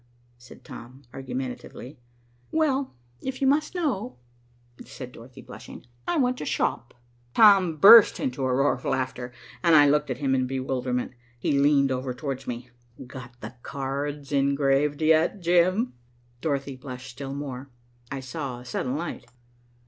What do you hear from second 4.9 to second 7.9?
Dorothy blushing, "I want to shop." Tom